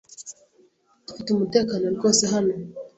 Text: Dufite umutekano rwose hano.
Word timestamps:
Dufite 1.05 1.27
umutekano 1.31 1.85
rwose 1.95 2.23
hano. 2.33 2.53